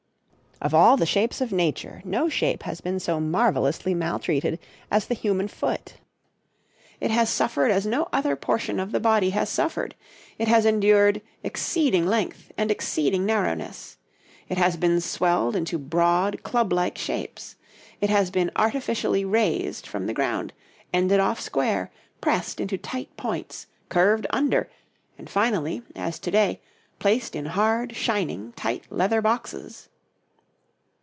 [0.63, 4.59] Of all the shapes of nature, no shape has been so marvellously maltreated
[4.91, 5.95] as the human foot.
[6.99, 9.95] It has suffered as no other portion of the body has suffered:
[10.37, 13.97] it has endured exceeding length and exceeding narrowness;
[14.49, 17.55] it has been swelled into broad, club like shapes;
[17.99, 20.53] it has been artificially raised from the ground,
[20.93, 21.89] ended off square,
[22.21, 24.69] pressed into tight points, curved under,
[25.17, 26.59] and finally, as to day,
[26.99, 29.87] placed in hard, shining, tight leather boxes.